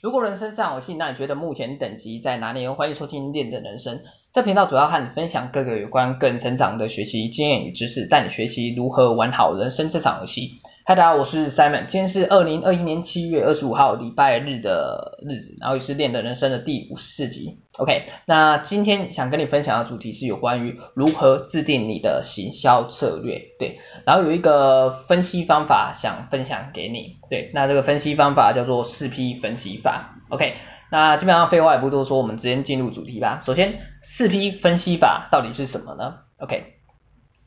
[0.00, 2.68] 如果人生是场游戏，那你觉得目前等级在哪里？
[2.68, 3.98] 欢迎收听练的人生。
[4.32, 10.52] 这频道主要和你分享各个有关个人成长的学习经验与知识，带你学习如何玩好人生这场游戏。
[10.88, 17.58] 嗨，大家好，我是 Simon，今天是二零二一年七月二十五号礼拜日的日子，然后也是练的人生的第五十四集。
[17.76, 30.54] OK，那今天想跟你分享的主题是有关于如何制定你的行销策略，对，然后有一个分析方法想分享给你，对，那这个分析方法叫做四 P 分析法，OK，
[30.90, 33.40] 那基本上废话也不多说，我们直接进入主题吧。
[33.42, 36.76] 首先，四 P 分析法到底是什么呢？OK，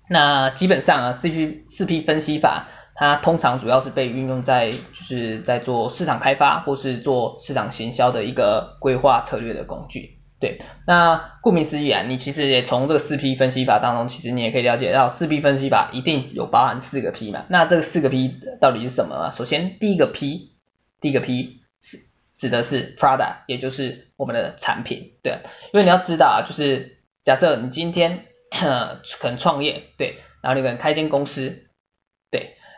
[0.08, 2.68] 那基本上啊，四 P 四 P 分析法。
[2.96, 10.18] 它通常主要是被运用在就是在做市场开发或是做市场行销的一个规划策略的工具。
[10.40, 17.46] 对，那顾名思义啊，你其实也从这个四 P 分析法当中，其实你也可以了解到四 P 分析法一定有包含四个 P 嘛。
[17.48, 19.32] 那这个四个 P 到底是什么啊？
[19.32, 20.56] 首先第一个 P，
[21.00, 22.00] 第一个 P 是
[22.34, 25.12] 指的是 Product，也就是我们的产品。
[25.22, 25.42] 对，
[25.74, 31.68] 因为你要知道啊，就是假设你今天 可能创业，对，然后你可能开间公司，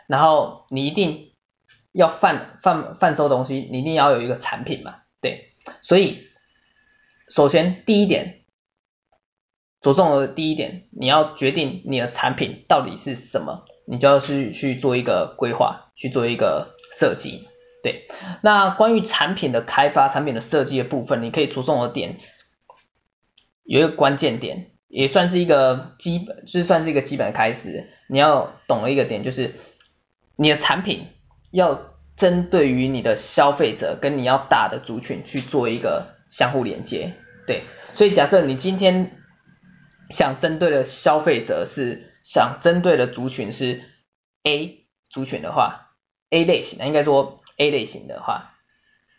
[0.06, 1.32] 然后你一定
[1.92, 6.26] 要贩贩贩售东西，你一定要有一个产品嘛，对，所以
[7.28, 8.40] 首先第一点，
[9.80, 17.48] 着重的第一点，你要决定你的产品到底是什么，你就要去去做一个规划，去做一个设计，
[17.82, 18.06] 对。
[18.42, 22.18] 那关于产品的开发、产品的设计的部分，你可以着重的点
[23.62, 29.54] 有一个关键点，也算是一个基本，就是算是一个基本的开始，你要懂了一个点就是。
[30.36, 31.08] 你的产品
[31.50, 37.14] 要针对于你的消费者跟你要打的族群去做一个相互连接，
[37.46, 39.12] 对，所以假设你今天
[40.10, 43.82] 想针对的消费者是想针对的族群是
[44.44, 45.92] A 族群的话
[46.30, 48.54] ，A 类型的应该说 A 类型的话，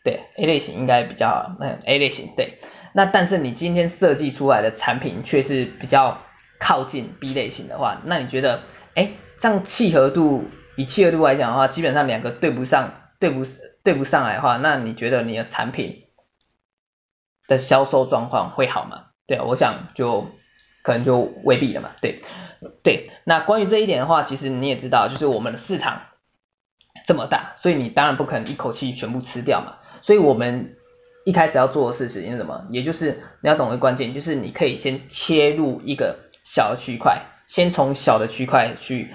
[0.03, 2.59] 对，A 类型应该比较好，嗯，A 类型对，
[2.93, 6.21] 那但是你今天设计出来的产品却是比较
[6.59, 8.63] 靠近 B 类型的话，那你觉得，
[8.95, 10.45] 哎，这样契合度？
[10.75, 13.43] 以契合度来讲的话，基本上两个对不上，对不
[13.83, 16.03] 对不上来的话，那你觉得你的产品
[17.47, 19.05] 的销售状况会好吗？
[19.27, 20.27] 对，我想就
[20.83, 21.91] 可能就未必了嘛。
[22.01, 22.21] 对
[22.83, 26.01] 对，那关于这一点的话，其实你也知道，就是我们的市场
[27.05, 29.77] 这么大，所以你当然不可能一口气全部吃掉嘛。
[30.01, 30.75] 所以我们
[31.25, 32.65] 一开始要做的事情是什么？
[32.69, 39.13] 也就是你要懂得关键，就是你可以先切入一个小的区块，先从小的区块去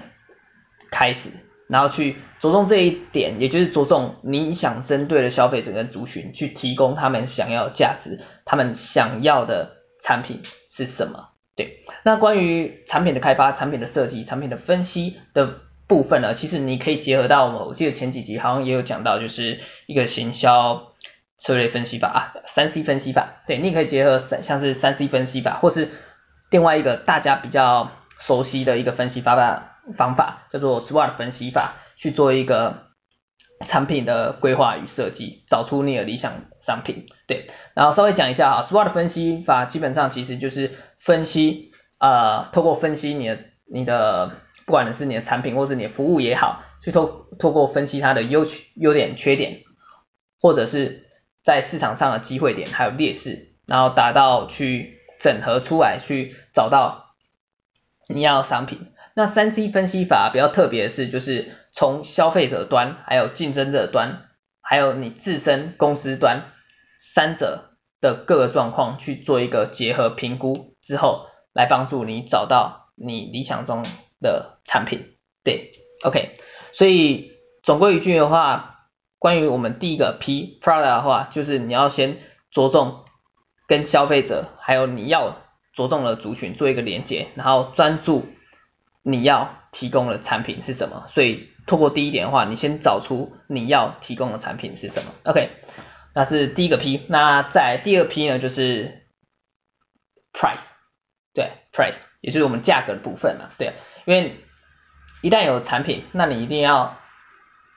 [0.91, 1.31] 开始。
[1.71, 11.29] 然后去着重这一点，也就是着重你想针对的消费者跟族群，去提供他们想要的价值，他们想要的产品是什么？
[11.55, 20.93] 对，那关于产品的开发、产品的设计、产品的分析的部分呢，其实你可以结合到我们，我记得前几集好像也有讲到，就是一个行销
[21.37, 25.91] 策略分析法啊，三 C 分析法，对，你也可以结合三像是三 C 分析法，或是
[26.51, 29.70] 另外一个大家比较熟悉的一个分析方法。
[29.95, 32.89] 方法叫做 SWOT 分析法，去做一个
[33.67, 37.07] 产品的规划与设计，找出你的理想商品。
[37.27, 43.39] 对，然后稍微讲一下哈，SWOT 分析法基本上其实就是分析，呃，透过分析你的
[43.71, 44.33] 你的，
[44.65, 49.63] 不管是你的产品或是你的服务也好，去透透过分析它的优优点、缺点，
[50.41, 51.07] 或者是
[51.43, 57.15] 在市场上的机会点还有劣势，然后达到去整合出来，去找到
[58.09, 58.93] 你要商品。
[59.15, 64.29] 那三 C 分析法比较特别的是，就是从消费者端、还有竞争者端、
[64.61, 66.53] 还有你自身公司端
[67.01, 73.85] 三者的各个状况去做一个结合评估之后，来帮助你找到你理想中
[74.21, 75.17] 的产品。
[75.43, 75.73] 对
[76.05, 76.37] ，OK，
[76.73, 77.33] 所以
[77.63, 78.87] 总归一句的话，
[79.19, 82.19] 关于我们第一个 P product 的话，就是你要先
[82.51, 83.05] 着重
[83.67, 85.39] 跟消费者还有你要
[85.73, 88.25] 着重的族群做一个连接，然后专注。
[89.03, 91.07] 你要提供的产品是什么？
[91.09, 95.13] 所以透过第一点的话，你先找出你要提供的产品是什么。
[95.25, 95.51] OK，
[96.15, 97.07] 那是第一个 P。
[97.09, 99.07] 那在第二 P 呢，就是
[100.33, 100.69] Price，
[101.33, 103.51] 对，Price，也就是我们价格的部分嘛。
[103.57, 103.73] 对，
[104.05, 104.37] 因为
[105.23, 106.99] 一旦有产品，那你一定要，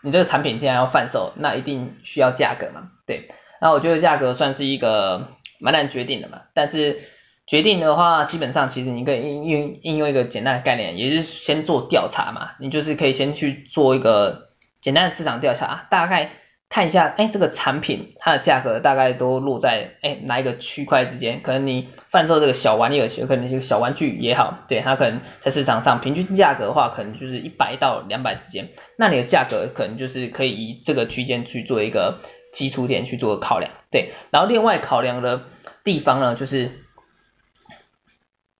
[0.01, 2.91] 你这个产品既然要贩售，那一定需要价格嘛。
[3.05, 3.29] 对，
[3.61, 5.29] 那我觉得价格算是一个
[5.59, 7.01] 蛮难决定的嘛，但是。
[7.45, 12.51] 决定的话，基本上其实你可以应应应用一个简单的概念，也就是先做调查嘛。
[12.59, 14.49] 你就是可以先去做一个
[14.81, 16.31] 简单的市场调查，大概
[16.69, 21.41] 看一下，哎，这个产品它的价格大概都落在哎哪一个区块之间？
[21.43, 28.69] 可能你贩售这个小玩意儿，可能是小玩具也好，对，它可能在市场上平均价格的话，可能就是一百到两百之间。
[28.97, 32.19] 那你的价格可能就是可以以这个区间去做一个
[32.53, 35.41] 基础点去做考量，对，然后另外考量的
[35.83, 36.71] 地方呢，就是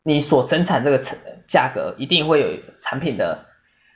[0.04, 1.18] 你所生产这个成
[1.48, 2.48] 价格一定会有
[2.78, 3.46] 产品的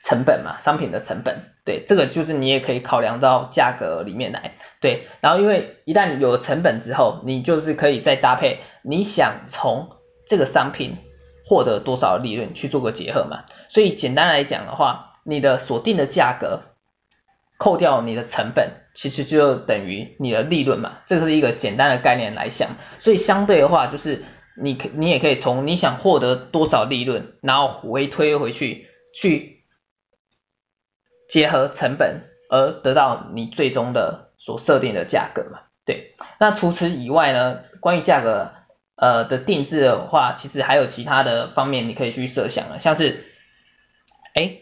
[0.02, 9.90] 成本嘛，商品的成本，对，这个就是你也可以考量到价格里面来，对，然后因为一旦有了成本之后，你就是可以再搭配你想从
[10.28, 10.96] 这个商品
[11.44, 16.62] 获得多少利润去做个结合嘛，所以简单来讲的话，你的锁定的价格
[17.58, 24.22] 扣掉你的成本，其实就等于你的利润嘛，这个是一个简单的概念来想，所以相对的话就是
[24.60, 29.64] 你可你也可以从你想获得多少利润，然后回推回去去
[31.28, 36.14] 结合成本，而得到你最终的所设定的价格嘛，对。
[36.40, 38.52] 那除此以外呢，关于价格
[38.96, 43.24] 呃的定制的话，其实还有其他的方面你可以去设想了，像是，
[44.34, 44.60] 哎。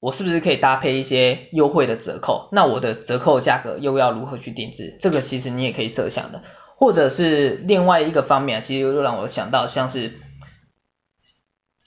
[0.00, 2.50] 我是不是可以搭配一些优惠的折扣？
[2.52, 4.98] 那我的折扣价格又要如何去定制？
[5.00, 6.42] 这个其实你也可以设想的，
[6.84, 10.12] 或者是另外一个方面，其实又让我想到像是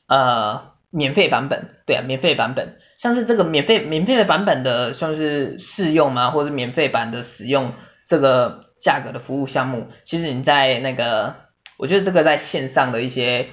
[0.08, 6.32] 呃免费版本，对啊，免费版本，像是这个免费免费的版本的像是试用吗？
[6.32, 7.74] 或者免费版的使用
[8.08, 11.36] 这个价格的服务项目，其实你在那个
[11.78, 13.50] 我觉得这个在线上的一些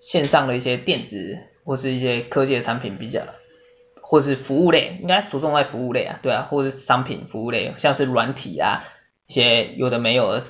[0.00, 3.22] 线上的一些电子或是一些科技的产品比较。
[4.06, 8.84] 或是服务类，应该着重在服务类啊，对啊，或者商品服务类，像是软体啊，
[9.26, 10.42] 一些有的没有，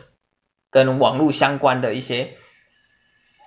[0.74, 2.34] 跟网络相关的一些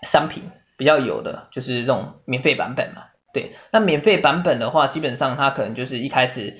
[0.01, 6.55] 商品比较有的，就是这种免费版本嘛，对，那免费版本的话，基本上它可能就是一开始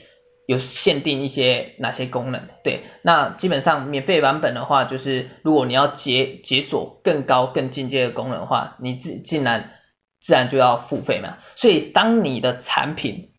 [0.45, 9.71] 有限定一些哪些功能，对，那基本上免费版本的话，就是如果你要解解锁更高更进阶的功能的话，你自竟然
[10.19, 13.29] 自然就要付费嘛，所以当你的产品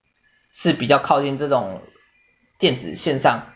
[0.51, 1.83] 是比较靠近这种
[2.59, 3.53] 电子线上，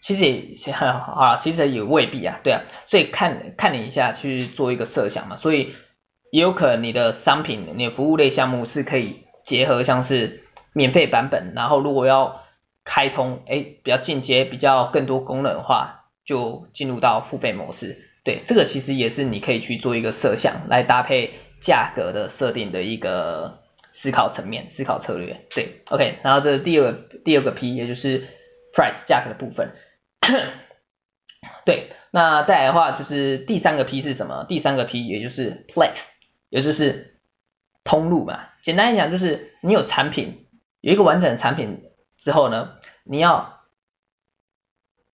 [0.00, 5.74] 其实也很好 啊，其实也未必啊，对啊，所以看看你一下去做一个设想嘛，所以
[6.30, 12.42] 也有可能你的商品、你的服务类项目是可以结合像是免费版本，然后如果要
[12.84, 23.58] 开通，哎，比较进阶、比较更多功能的话，就进入到付费模式，对，这个其实也是你可以去做一个设想来搭配价格的设定的一个。
[23.92, 28.28] 思考层面，思考策略，对，OK，然后这是第二个第二个 P，也就是
[28.72, 29.72] price 价格的部分，
[31.64, 34.44] 对，那再来的话就是第三个 P 是什么？
[34.48, 36.06] 第三个 P 也就是 place，
[36.48, 37.20] 也就是
[37.84, 38.48] 通路嘛。
[38.62, 40.46] 简单来讲就是你有产品，
[40.80, 41.82] 有一个完整的产品
[42.16, 43.60] 之后呢，你要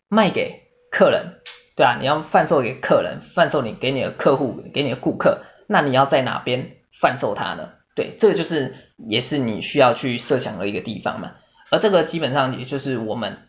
[0.09, 1.41] 卖给客人，
[1.77, 7.73] 对啊，你要贩售给客人，贩售你给你的客户，给你的顾客，那你要在哪边贩售它呢？
[7.95, 8.75] 对，这个就是
[9.09, 11.37] 也是你需要去设想的一个地方嘛，
[11.71, 13.46] 而这个基本上也就是我们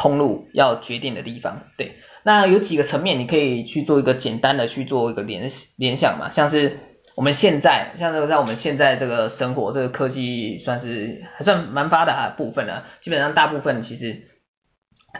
[0.00, 1.64] 通路要决定的地方。
[1.76, 6.78] 对，那有几个层面你可以去做一个简单的去做一个联联想嘛，像是
[7.16, 14.22] 我们现在，像是在我们现在这个生活，这个科技算是还算蛮发达的部分了，基本上大部分其实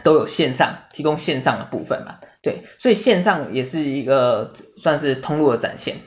[0.03, 5.97] 都有线上提供线上的部分嘛，对，所以线上也是一个算是通路的展现。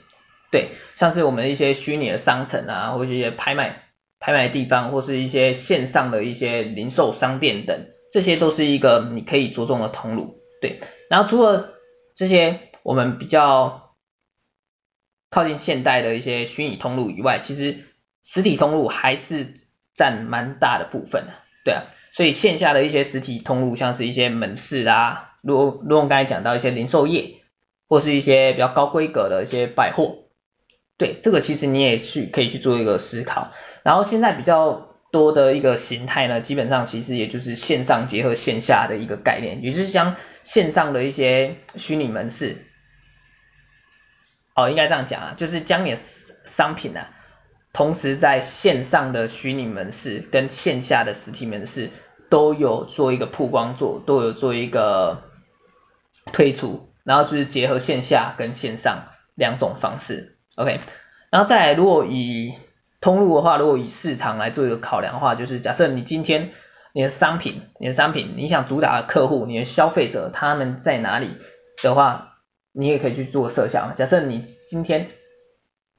[0.50, 3.82] 对，像是我们一些虚拟的商城啊，或者一些拍卖
[4.20, 10.38] 拍卖的地方，或是一些线上的一些零售商店等，这些都是一个你可以着重的通路。
[10.60, 10.78] 对，
[11.10, 11.74] 然后除了
[12.14, 13.96] 这些我们比较
[15.32, 17.80] 靠近现代的一些虚拟通路以外，其实
[18.22, 19.54] 实体通路还是
[19.94, 21.32] 占蛮大的部分的。
[21.64, 27.40] 对啊，所以线下的一些实体通路，像是一些门市啊，如如我刚才讲到一些零售业，
[27.88, 30.18] 或是一些比较高规格的一些百货。
[30.98, 33.50] 对，这个其实你也去可以去做一个思考，
[33.82, 42.56] 然后现在比较多的一个形态呢，基本上其实也就是线上结合线下的一个概念，也就是将线上的一些虚拟门市，
[44.56, 47.10] 哦，应该这样讲啊，就是将你的商品啊，
[47.72, 51.90] 同时在线上的虚拟门市跟线下的实体门市
[52.28, 55.22] 都有做一个曝光做，都有做一个
[56.32, 60.36] 推出，然后就是结合线下跟线上两种方式。
[60.56, 60.80] OK，
[61.30, 62.54] 然后再来，如果以
[63.04, 66.52] 通路的话，如果以市场来做一个考量的话，就是假设你今天
[66.94, 71.36] 你的商品，你的商品你想主打的客户，你的消费者他们在哪里
[71.82, 72.38] 的话，
[72.72, 73.92] 你也可以去做设想。
[73.94, 75.08] 假设你今天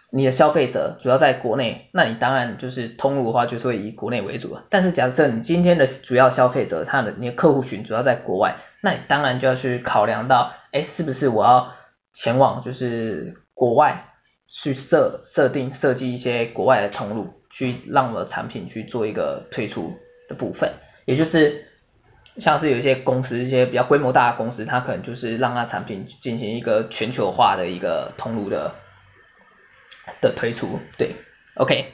[0.09, 4.57] 你的消费者主要在国内，那你当然就是通路的话，就是会以国内为主。
[4.71, 11.71] 但是假设你今天的主要消费者他的你的客户群主要在国外，那你当然就要去考量到，哎，是不是我要
[12.13, 14.14] 前往就是国外？
[14.57, 19.93] 去设设定设计一些国外的通路，去让我的产品去做一个推出
[20.29, 21.67] 的部分，也就是
[22.37, 28.75] 像是有一些公司，一些比较规模大的公司，它可能就是让它产品进行一个全球化的一个通路的
[30.21, 31.15] 的推出，对
[31.55, 31.91] ，OK。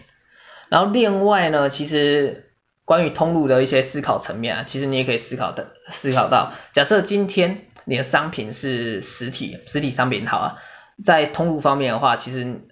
[0.70, 2.51] 然后另外呢，其实
[2.86, 10.58] 关于通路的一些思考层面啊，其实你也可以思考的思考到，假设今天你的商品是实体实体商品好啊，
[11.03, 12.67] 在通路方面的话，其实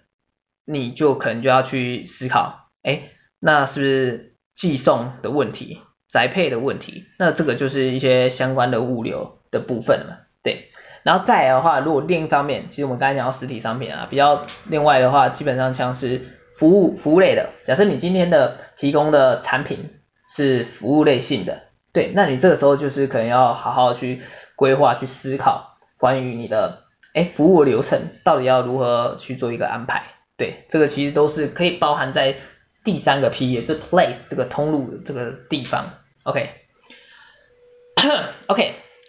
[0.65, 3.03] 你就可能就要去思考，哎，
[3.39, 5.81] 那是不是寄送的问题？
[6.07, 10.71] 宅配的问题，那这个就是一些相关的物流的部分了，对。
[11.03, 16.21] 然后再来的话，如果另一方面，其实我们刚才讲到实体商品啊，比较另外的话，基本上像是
[16.57, 24.23] 服务服务类的，假设你今天的提供的产品是服务类性的，对，那你这个时候就是可能要好好去
[24.55, 30.03] 规划、去思考关于你的哎服务流程到底要如何去做一个安排，
[30.37, 32.37] 对，这个其实都是可以包含在。
[32.81, 36.45] 第三个 P 也是 place 这个通路这个地方，OK，OK，、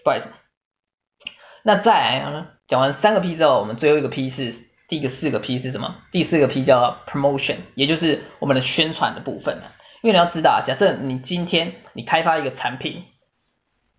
[0.02, 0.28] 不好意思。
[1.62, 4.52] 那再来讲完三个 P 之后，我们最后一个 P 是
[4.88, 5.98] 第四个 P 是什么？
[6.10, 9.62] 第四个 P 叫 promotion，也就是我们的宣传的部分。
[10.02, 13.04] 因为你要知道，假设你今天你开发一个产品，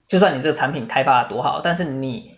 [0.09, 2.35] 就算你这个产品开发的多好，但是你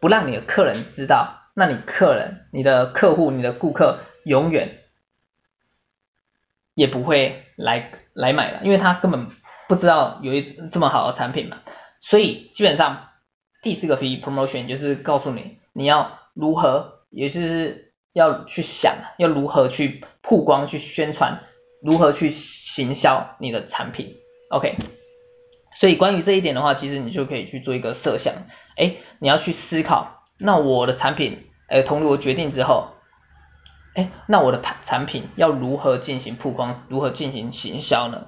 [0.00, 4.78] 不让你的客人知道，那你客人、你的客户、你的顾客永远。
[6.74, 9.28] 也不会来来买了，因为他根本
[9.66, 11.62] 不知道有一这么好的产品嘛，
[12.00, 13.08] 所以基本上
[13.62, 21.40] 第四个 P promotion 就是告诉你你要如何，也就是要去想要如何去曝光、去宣传，
[21.82, 24.14] 如何去行销你的产品
[24.50, 24.76] ，OK。
[25.78, 28.34] 所以关于这一点的话，其实你就可以去做一个设想，
[28.76, 32.88] 哎，你要去思考，那我的产品，哎，通过决定之后。
[33.94, 38.26] 哎，那我的产品要如何进行曝光，如何进行行销呢？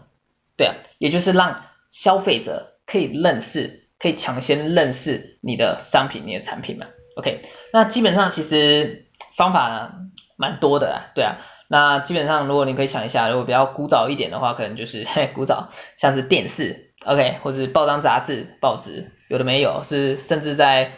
[0.57, 6.87] 对啊，也就是让消费者可以认识，可以抢先认识你的商品、你的产品嘛。
[7.19, 9.93] OK，那基本上其实方法
[10.38, 11.37] 蛮多的啦，对啊。
[11.69, 20.93] 那基本上如果你可以想一下，如果比较古早一点的话，可能就是 嘿古早，像是电视，OK，或是报章杂志、报纸，有的没有，是甚至在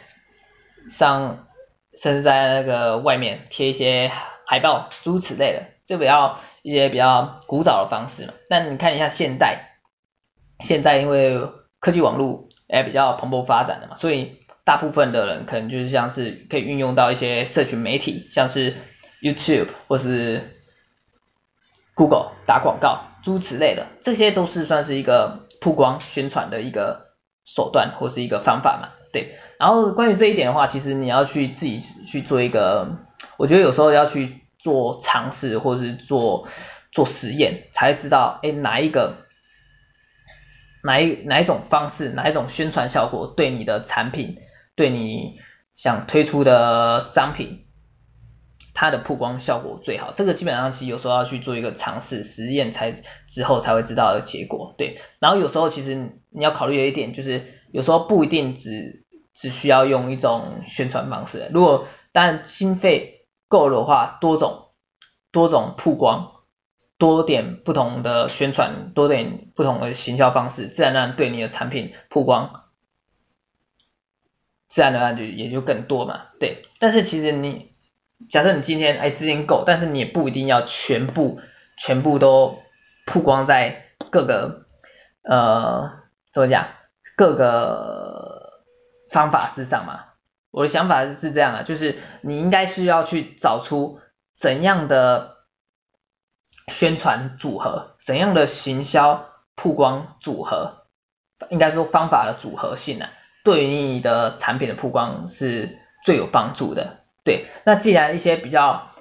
[0.89, 1.47] 上，
[2.01, 4.11] 甚至在那个外面贴一些。
[4.47, 8.33] 海报诸如此类的，就比较一些比较古早的方式嘛。
[8.49, 9.77] 但你看一下现代，
[10.59, 11.39] 现在因为
[11.79, 18.75] 科技网络也比较蓬勃发展的嘛，所以大部分的人可能就是像是可以运用到一些社群媒体，像是
[19.23, 20.60] YouTube 或是
[22.01, 27.09] Google 打广告诸如此类的，这些都是算是一个曝光宣传的一个
[27.45, 28.89] 手段或是一个方法嘛。
[29.13, 32.97] 对，然后关于这一点的话，其实你要去自己去做一个。
[33.37, 36.49] 我觉得有时候要去做尝试，或者是做
[36.91, 39.17] 做实验，才知道，哎，哪一个，
[40.83, 44.39] 哪一哪一种方式，哪一种宣传效果对你的产品，
[44.75, 45.39] 对你
[45.75, 47.67] 想推出的商品，
[48.75, 50.13] 它的曝光效果最好。
[50.15, 52.93] 这个基本上其实有时候要去做一个尝试实验，才
[53.29, 54.75] 之后才会知道的结果。
[54.79, 55.95] 对，然后有时候其实
[56.31, 63.17] 你要考虑的一点就是，有时候不一定只只需要用一种宣传方式，如果当然经费。
[63.51, 64.69] 够的话，多种
[65.33, 66.35] 多种曝光，
[66.99, 72.67] 多点不同的宣传，多点不同的行销方式，自然而然对你的产品曝光，
[74.69, 76.27] 自然而然就也就更多嘛。
[76.39, 77.70] 对，但是其实你
[78.29, 81.41] 假设你今天哎资金够，但是你也不一定要全部
[81.77, 82.59] 全部都
[83.07, 84.67] 曝光在各个
[85.23, 85.91] 呃
[86.33, 86.69] 怎么讲
[87.17, 88.63] 各个
[89.11, 90.05] 方法之上嘛。
[90.51, 94.01] 我的想法是这样啊，就是你应该是要去找出
[94.35, 95.37] 怎样的
[96.69, 100.87] 宣传组合，怎样的行销曝光组合，
[101.51, 103.11] 应该说方法的组合性啊，
[103.45, 107.00] 对于你的产品的曝光是最有帮助的。
[107.25, 108.93] 对，那既然一些比较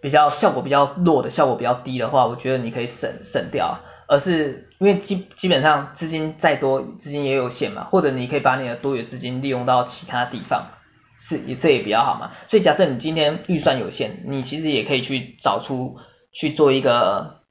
[0.00, 3.80] 比较效果比较弱的，效果比较低的话，我觉得你可以省省掉。
[4.10, 10.70] 而是因为基基本上资金再多，资金也有限嘛，或者你可以把你的多余资金利用到其他地方，
[11.18, 12.30] 是也这也比较好嘛。
[12.46, 15.98] 所以假设你今天预算有限，你其实也可以去找出
[16.32, 17.42] 去做一个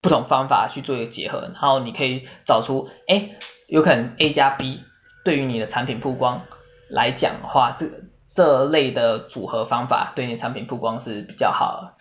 [0.00, 3.30] 不同方法去做一个结合，然后你可以找出，哎，
[3.66, 4.84] 有可能 A 加 B
[5.24, 6.42] 对于你的产品曝光
[6.88, 7.86] 来讲的话，这
[8.36, 11.96] 这类的组合方法对你产品曝光是比较好的。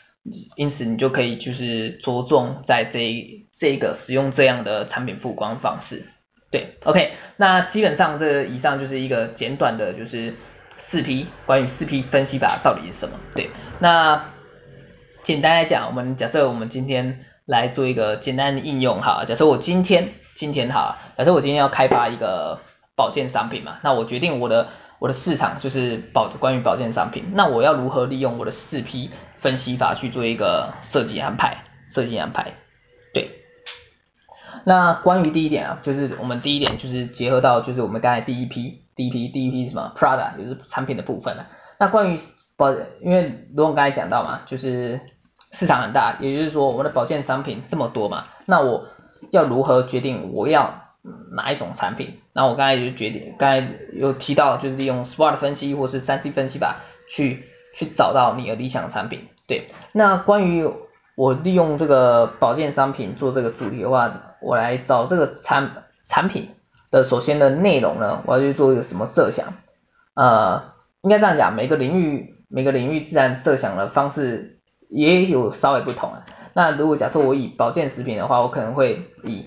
[0.55, 6.07] 因此，你就可以就是着重在这这个使用这样的产品曝光方式，
[6.49, 10.33] 对，OK，那基本上这以上就是一个简短的，就是
[10.77, 13.19] 四 P 关于四 P 分析法到底是什么？
[13.35, 14.31] 对，那
[15.21, 19.25] 简单来讲，我们假设我们今天来做一个简单的应用哈。
[19.27, 22.61] 假设我今天今天哈，假设我今天要开发一个
[22.95, 31.63] 保健商品嘛，那我决定我的我的市场就是保关于保健商品，那我要如何利用我的四 P 分析法去做一个设计安排？
[31.87, 32.53] 设计安排，
[33.13, 33.29] 对。
[34.63, 41.47] 那关于第一点啊，就是我们第一点就是结合到就是我们刚才第一批第一批第一批什么 Prada 也就是产品的部分了。
[41.77, 42.17] 那关于
[42.57, 42.71] 保，
[43.01, 45.01] 因为如我刚才讲到嘛，就是
[45.51, 48.87] 市场很大，也就是说我们的保健商品这么多嘛，那我
[49.29, 50.84] 要如何决定我要
[51.31, 52.19] 哪一种产品？
[52.33, 59.27] 那我刚才就决定，刚才有提到就是利用 SWOT 分析或是三 C 分析法去去找到你的理想产品。
[59.47, 60.69] 对，那关于
[61.15, 66.49] 我利用这个保健商品做这个主题的话，我来找这个产产品
[66.89, 69.53] 的首先的内容呢，我要去做一个什么设想？
[70.15, 74.59] 呃，应该这样讲，每个领域每个领域自然设想的方式
[74.89, 76.25] 也有稍微不同啊。
[76.53, 79.45] 那如果假设我以保健食品的话，我可能会以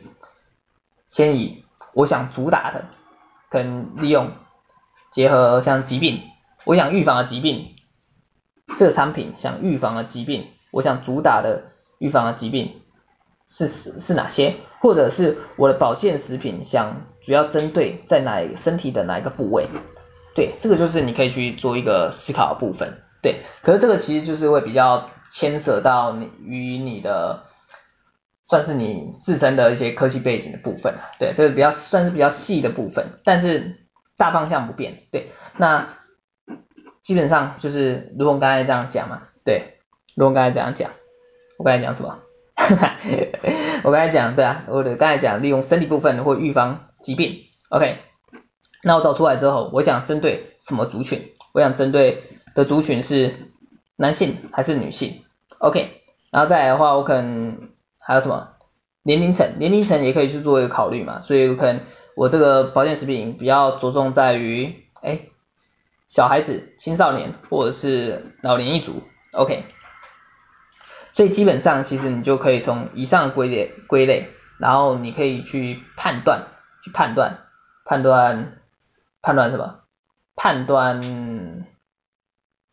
[1.08, 2.84] 先以我想主打的，
[3.50, 4.30] 可能利用
[5.10, 6.20] 结合像疾病，
[6.64, 7.74] 我想预防的疾病，
[8.76, 10.46] 这个产品想预防的疾病。
[10.70, 12.82] 我想主打的预防的疾病
[13.48, 14.56] 是是是哪些？
[14.80, 19.66] 或者是我的保健食品想主要针对在哪身体的哪一个部位？
[20.34, 23.00] 对，这个就是你可以去做一个思考的部分。
[23.22, 27.44] 对，可是这个其实就是会比较牵涉到你与你的
[28.49, 30.95] 算是你自身的一些科技背景的部分。
[31.19, 33.87] 对，这个比较算是比较细的部分，但是
[34.17, 35.05] 大方向不变。
[35.12, 35.88] 对，那
[37.02, 39.23] 基本上就是如同刚才这样讲嘛。
[39.45, 39.75] 对。
[40.17, 40.90] 如果刚才这样讲？
[41.59, 42.19] 我刚才讲什么？
[43.85, 47.45] 我刚才讲对啊，我的刚才讲利用身体部分或预防疾病。
[47.69, 47.99] OK，
[48.83, 51.31] 那我找出来之后，我想针对什么族群？
[51.52, 52.25] 我想针对
[52.57, 53.52] 的族群是
[53.95, 55.23] 男性还是女性
[55.59, 56.02] ？OK，
[56.33, 57.71] 然后再来的话，我可能
[58.08, 58.54] 还有什么
[59.02, 59.58] 年龄层？
[59.58, 61.20] 年龄层也可以去做一个考虑嘛。
[61.20, 61.82] 所以有可能
[62.16, 65.26] 我这个保健食品比较着重在于，哎，
[66.06, 69.02] 小孩子、青少年或者是老年一族。
[69.32, 69.66] OK。
[71.12, 76.47] 所以基本上，其实你就可以从以上的归类归类，然后你可以去判断，
[76.82, 77.40] 去判断，
[77.84, 78.58] 判断，
[79.21, 79.80] 判断什么？
[80.34, 81.66] 判断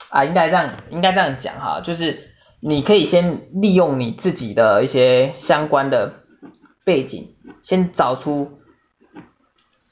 [0.10, 2.35] 啊，应该这样，应该这样讲哈，就是
[2.68, 6.24] 你可以先利用你自己的一些相关的
[6.84, 8.60] 背景，先找出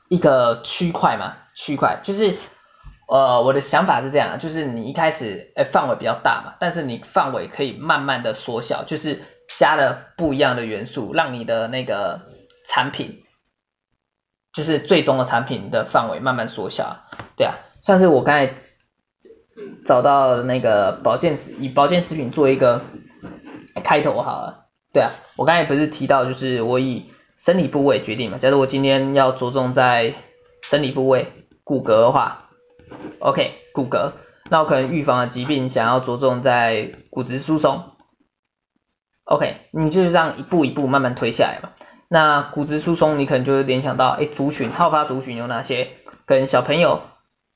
[0.09, 2.36] 一个区块嘛，区块就是。
[3.05, 9.21] 呃，我的想法是这样，就是你一开始，诶，范围比较大嘛，但是你范围可以慢慢的缩小，就是
[9.59, 12.21] 加了不一样的元素，让你的那个
[12.65, 13.23] 产品，
[14.53, 17.01] 就是最终的产品的范围慢慢缩小，
[17.36, 18.55] 对啊，像是我刚才
[19.86, 22.82] 找到那个保健食，以保健食品做一个
[23.84, 30.13] 开头好了，对啊，我刚才不是提到就是我以身体部位决定嘛，假如我今天要着重在
[30.62, 31.32] 身体部位
[31.63, 32.39] 骨骼的话。
[33.19, 34.12] OK，骨骼，
[34.52, 37.95] 那我可能预防的疾病想要着重在骨质疏松。
[39.23, 41.69] OK，你就是这样一步一步慢慢推下来嘛。
[42.08, 45.88] 那骨质疏松，你可能就会联想到，哎，族群，好发族群有哪些？
[46.28, 47.02] 跟小朋友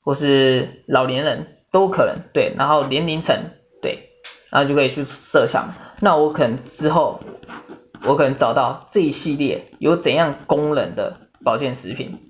[0.00, 3.50] 或是老年人都可能，对，然后年龄层，
[3.82, 4.10] 对，
[4.50, 5.74] 然后就可以去设想。
[6.00, 7.20] 那我可能之后，
[8.04, 12.20] 我可能找到这一系列有怎样功能的保健食品，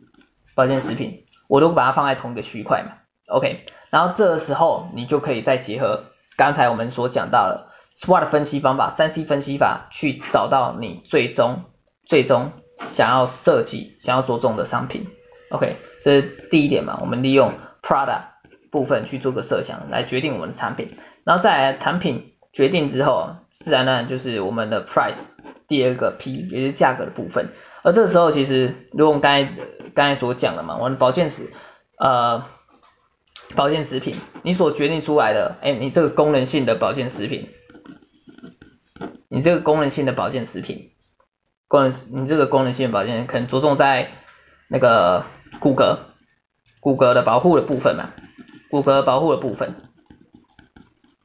[0.55, 1.25] 保健食品。
[1.49, 2.93] 我都把它放在同一个区块嘛
[3.29, 6.05] ，OK，然后这个时候你就可以再结合
[6.37, 11.63] 刚才我们所讲到的 SWOT 分析方法、三 C 分析法，去找到你最终
[12.05, 12.53] 最终
[12.91, 15.07] 想要设计、想要着重的商品
[15.51, 18.25] ，OK，这是第一点嘛，我们利用 Product
[18.71, 25.27] 部分去做个设想来决定我们的产品，然后再来产品决定之后，自然而然就是我们的 Price
[25.67, 27.49] 第二个 P 也就是价格的部分。
[27.83, 29.53] 而这个时候，其实如果我们刚才
[29.95, 31.53] 刚才所讲的嘛，我们保健食
[31.99, 32.45] 呃
[33.55, 37.49] 保健食品，你所决定出来的，哎，你这个功能性的保健食品，
[39.29, 40.91] 你这个功能性的保健食品，
[41.69, 44.11] 功能你这个功能性的保健可能着重在
[44.69, 45.25] 那个
[45.61, 45.99] 骨骼
[46.81, 48.11] 骨骼的保护的部分嘛，
[48.71, 49.75] 骨骼保护的部分，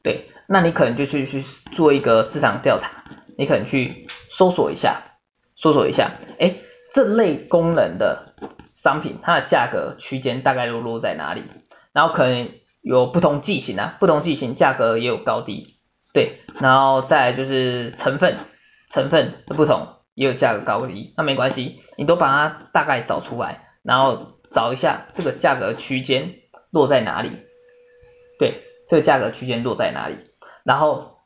[0.02, 3.04] 对，那你可能就去去做一个市场调查，
[3.36, 5.10] 你可能去搜索一下。
[5.56, 6.56] 搜索一下，哎，
[6.92, 8.34] 这类功能的
[8.74, 11.44] 商品，它的价格区间大概都落在哪里？
[11.92, 12.50] 然后可能
[12.82, 15.76] 有不同剂型啊，不同剂型价格也有高低，
[16.12, 18.36] 对，然后再就是成分，
[18.90, 26.34] 成分的不同也有价格高低，那没关系，你都把它大概找出来，然后找一下这个价格区间
[26.74, 27.30] 落在哪里？
[28.36, 30.16] 对，这个价格区间落在哪里？
[30.64, 31.18] 然后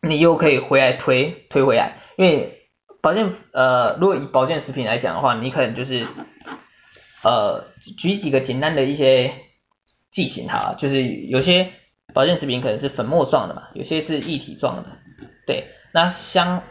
[0.00, 2.68] 你又可以回来推推回来，因为
[3.02, 6.06] 保健呃，如果以保健食品来讲的话，你可能就是
[7.24, 7.64] 呃
[7.98, 9.34] 举几个简单的一些
[10.12, 11.72] 剂型哈，就是有些
[12.14, 14.90] 保健食品可能是粉末状的嘛，有些是液体状的，
[15.44, 16.62] 对，那相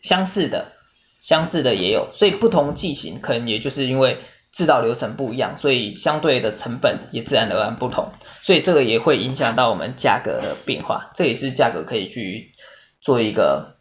[0.00, 0.72] 相似的
[1.20, 4.16] 相似的也有，所以不同剂型可能也就是因为。
[4.52, 8.12] 制造流程不一样，所以相对的成本也自然而然不同，
[8.42, 12.52] 所以这个也会影响到我们价格的变化，这也是价格可以去
[13.00, 13.78] 做一个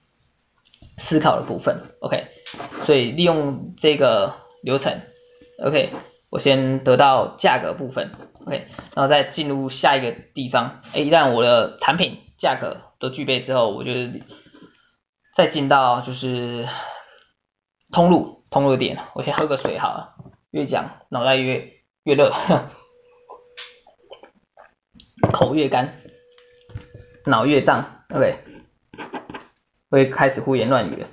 [0.98, 1.82] 思考的部分。
[2.00, 2.28] OK，
[2.86, 5.02] 所以利用这个流程
[5.62, 5.92] ，OK，
[6.30, 8.12] 我先得到价格部分
[8.46, 13.92] ，OK，然后再进入下一个地方，诶，一旦我的产品价格都具备之后，我就
[15.36, 16.66] 再进到就是
[17.92, 20.16] 通路通路点，我先喝个水好了。
[20.52, 21.72] 越讲脑袋越
[22.04, 22.32] 越热，
[25.32, 25.94] 口越干，
[27.26, 28.36] 脑越胀，OK，
[29.90, 31.08] 会开始胡言乱语了，，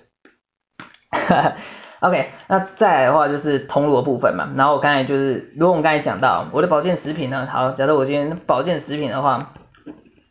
[2.00, 9.54] OK，那再来的话就是铜锣部分嘛，然后我刚才就是，如果我们刚才讲到我的保健食品呢，好，假设我今天保健食品的话，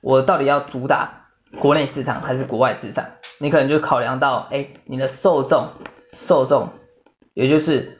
[0.02, 1.30] 我到底要主打
[1.62, 3.06] 国内市场还是国外市场？
[3.40, 5.70] 你可能就考量到，哎，你的受众，
[6.18, 6.74] 受众，
[7.34, 7.94] 也就是。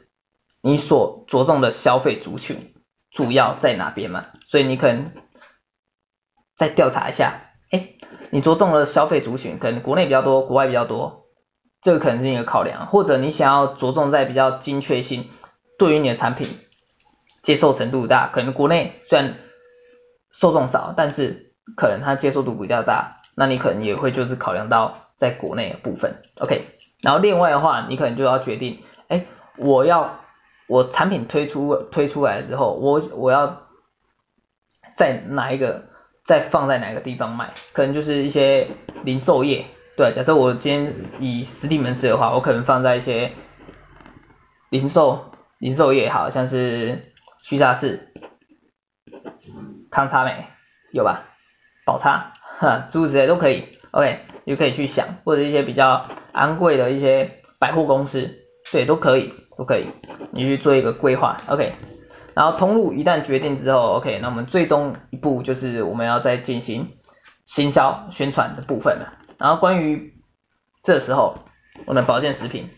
[0.60, 2.74] 你所着重的消费族群
[3.10, 4.26] 主要在哪边嘛？
[4.44, 5.12] 所以你可能
[6.56, 7.90] 再调查一下，哎，
[8.30, 11.26] 你着重的消费族群可能国内比较多，国外比较多，
[11.80, 15.30] 这个可能是一个考量，或者你想要着重在比较精确性，
[15.78, 16.58] 对于你的产品
[17.40, 19.36] 接受程度大，可能国内虽然
[20.32, 26.66] 受众少，但是可能它接受度比较大，那你可能也会就是考量到在国内的部分，OK，
[27.00, 29.24] 然后另外的话，你可能就要决定，哎，
[29.56, 30.18] 我要。
[30.68, 33.62] 我产品推出推出来之后，我我要
[34.94, 35.88] 在哪一个
[36.24, 37.54] 再放在哪个地方卖？
[37.72, 38.68] 可能就是一些
[39.02, 39.64] 零售业，
[39.96, 43.32] 对，假设我今天以实体门市的话，我可能放在一些
[44.68, 48.12] 零售零售业，好像是屈臣氏、
[49.90, 50.46] 康差美
[50.92, 51.24] 有吧？
[51.86, 52.24] 宝瑲，
[52.58, 58.30] 哈，诸如此类都可以，OK，也可以去想，或者一些比较昂贵的一些百货公司，
[58.70, 59.32] 对，都可以。
[59.58, 59.88] 都可以，
[60.30, 61.72] 你去做一个规划，OK。
[62.32, 66.92] 然后通路一旦决定之后，OK，那我们最终一步就是我们要再进行
[67.44, 69.14] 行销宣传的部分了。
[69.36, 70.14] 然后关于
[70.84, 71.34] 这时候
[71.86, 72.70] 我们保健食品，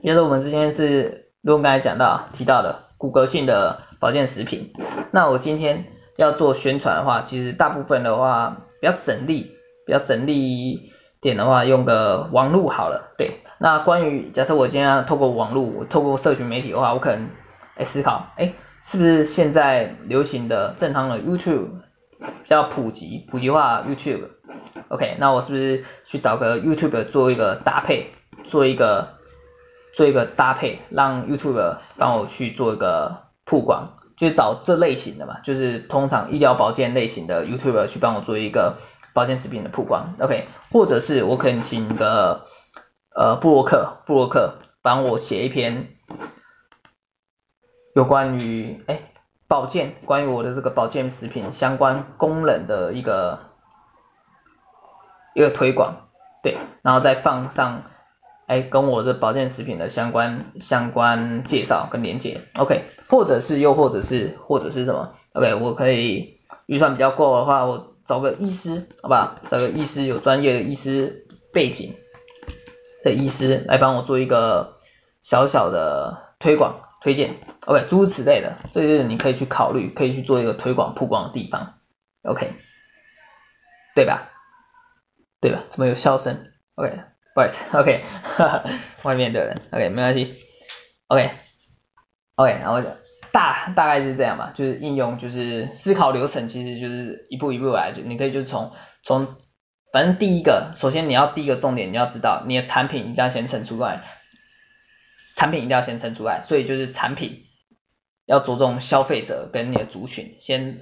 [0.00, 4.72] 也是我们之前是如果刚才讲到提到的骨骼性的保健食品，
[5.10, 5.84] 那我今天
[6.16, 9.52] 要做宣传的话，其实大部分的话比较省力，
[9.84, 10.91] 比较省力。
[11.22, 13.14] 点的话，用个网络好了。
[13.16, 17.30] 对，那关于假设我今天透过网络，透过社群媒体的话，我可能
[17.76, 21.68] 哎思考，哎，是不是现在流行的正常的 YouTube
[22.18, 28.10] 比较普及，普及化 YouTube？OK，那我是不是去找个 YouTube 做一个搭配，
[28.42, 29.10] 做一个
[29.94, 38.78] 做一个搭配，让 YouTube 帮我去做一个曝光，就找这类型的嘛，就是通常医疗保健类型的 YouTube 去帮我做一个。
[39.14, 42.46] 保健食品的曝光，OK，或者是我可以请个
[43.14, 45.88] 呃布洛克，布洛克帮我写一篇
[47.94, 49.12] 有关于哎
[49.46, 53.40] 保健，关于我的这个保健食品相关功能的一个
[55.34, 56.08] 一个推广，
[56.42, 57.82] 对，然后再放上
[58.46, 67.91] 哎跟我这保健食品的相关相关介绍跟连接，OK，或者是又或者是或者是什么，OK，我可以预算比较够的话，我。
[68.12, 69.40] 找个医师，好吧？
[69.46, 71.96] 找个医师有专业的医师背景
[73.02, 74.76] 的医师来帮我做一个
[75.22, 81.78] 小小的推广推荐，OK，诸如此类的，这就是你可以去考虑，可以去做一个推广曝光的地方
[82.22, 82.52] ，OK，
[83.94, 84.28] 对吧？
[85.40, 85.64] 对吧？
[85.70, 87.00] 怎么有笑声？OK，
[87.34, 88.04] 不好意思，OK，
[89.04, 90.36] 外面的人，OK，没关系
[91.06, 92.94] ，OK，OK，然后讲。
[93.32, 99.36] 大大概是这样吧，就是应用，就是思考流程，其实就是一步一步来，就你可以就是从从，
[99.90, 104.02] 反正第一个，首先你要第一个重点，你要知道你的产品一定要先成出来，
[105.34, 107.44] 产品一定要先成出来，所以就是产品
[108.26, 110.80] 要着重消费者跟你的族群，先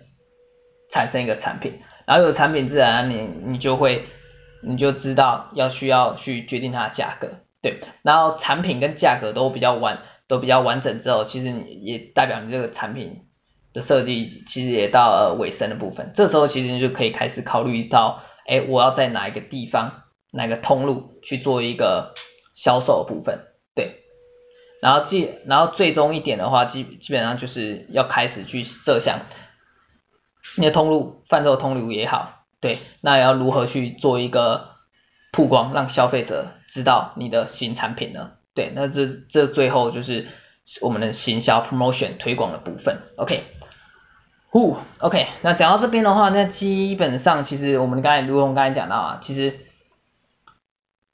[0.91, 4.07] 产生一个产品，然后有产品自然你你就会
[4.65, 7.29] 你就知道要需要去决定它的价格，
[7.63, 10.01] 对，然后产品跟价格都比较晚。
[10.31, 13.27] 都比较完整之后，其实你也代表你这个产品
[13.73, 16.13] 的设计其实也到了尾声的部分。
[16.15, 22.15] 这时候其实你就可以开始考虑到，哎，我要在哪一个地方、哪个通路去做一个
[22.55, 23.41] 销售的部分，
[23.75, 24.03] 对。
[24.81, 29.27] 然后既然后最终一点的话，基基本上就是要开始去设想
[30.57, 34.77] 你的通路、贩售通路也好，对，那要如何去做一个
[35.33, 38.31] 曝光，让消费者知道你的新产品呢？
[38.55, 40.27] 对，那这这最后就是
[40.83, 43.45] 我们的行销 promotion 推广的部分，OK。
[44.53, 49.61] 呼，OK，那讲到这边的话，那基本上其实我们刚才如同刚才讲到啊，其实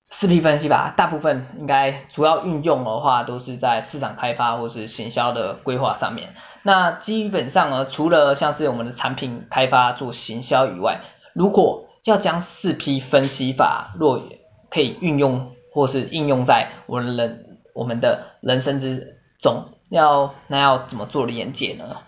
[0.08, 6.34] 四 P 分析法大部分应该主要运用的话都是在市场开发或是行销的规划上面。
[6.62, 11.02] 那基本上呢，除了像是我们的产品开发做行销以外，
[11.34, 14.22] 如果要将四 P 分析法若
[14.70, 21.98] 可以运用或是应用在我们人我们的人生之中，要那要怎么做连接呢？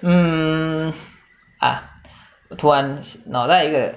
[0.00, 0.92] 嗯
[1.60, 2.00] 啊，
[2.58, 3.94] 突然脑袋一个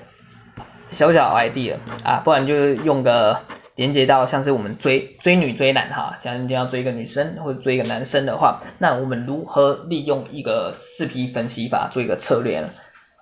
[0.91, 3.39] 小小 idea 啊，不然就是用个
[3.73, 12.69] 连接到像是我们追追女追男哈，像今天要追一个女生或者追一个男生的话，那我们如何利用一个四 P 分析法做一个策略呢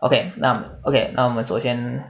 [0.01, 2.03] ？OK，那 OK，那我们首先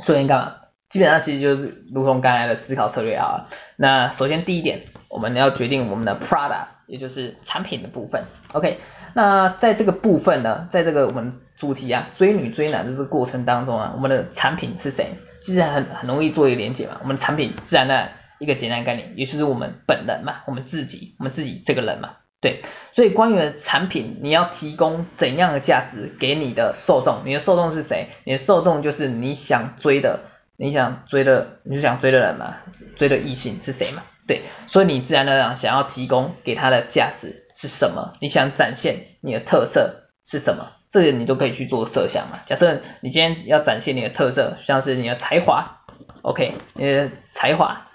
[0.00, 0.54] 首先干嘛？
[0.88, 3.46] 基本上其实就是如同刚才的思考策略啊。
[3.76, 8.24] 那首先第一点，我们要决定我们的 product，也就是产品的部分。
[8.52, 8.78] OK。
[9.14, 15.14] 那在这个部分呢，在这个我们主题啊追女追男的这个过程当中啊，我们的产品是谁？
[15.40, 16.98] 其实很很容易做一个连接嘛。
[17.02, 22.60] 我们产品自然的一个简单概念，也就是我们本人嘛，我们自己，我们自己这个人嘛，对。
[22.92, 27.22] 所以关于产品，你要提供怎样的价值给你的受众？
[27.24, 28.08] 你的受众是谁？
[28.24, 30.20] 你的受众就是你想追的，
[30.58, 32.56] 你想追的，你是想追的人嘛？
[32.96, 34.02] 追的异性是谁嘛？
[34.26, 34.42] 对。
[34.66, 37.46] 所以你自然而然想要提供给他的价值。
[37.60, 38.12] 是什么？
[38.20, 40.74] 你想展现你的特色是什么？
[40.88, 42.38] 这个你都可以去做设想嘛。
[42.46, 45.80] 假设你今天要展现你的特色，像是你的才华
[46.22, 47.88] ，OK，你的才华，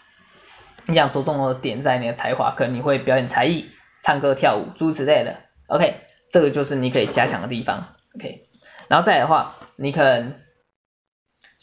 [0.85, 3.69] 你想着重的点在你的才华，可能你会表演才艺、
[4.01, 5.95] 唱歌、跳舞诸如此类的，OK，
[6.29, 8.49] 这个就是你可以加强的地方，OK。
[8.89, 10.35] 然后再来的话，你可能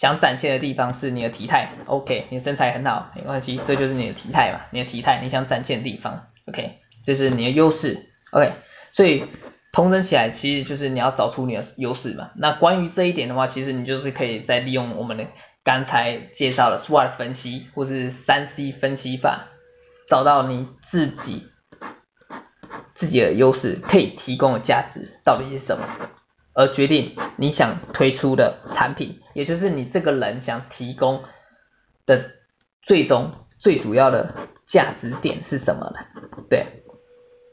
[0.01, 6.79] 想展现的地方是你的体态，OK，你的身材很好，没关系，这就是你的体态嘛，你的体态，你想展现的地方，OK。
[7.05, 8.55] 这是你的优势，OK，
[8.93, 9.27] 所以
[9.73, 12.31] 统整起来其实就是你要找出你的优势嘛。
[12.35, 15.27] 那关于这一点的话，其实你就是可以再利用我们的
[15.65, 19.49] 刚才介绍的 SWOT 分析或是三 C 分析法，
[20.09, 21.49] 找到你自己
[22.95, 25.87] 自己的优势可以提供的价值到底是什么，
[26.55, 31.25] 而决定你想推出的产品，也就是你这个人想提供
[32.07, 32.31] 的
[32.83, 34.35] 最终最主要的
[34.67, 36.01] 价值点是什么呢？
[36.49, 36.67] 对。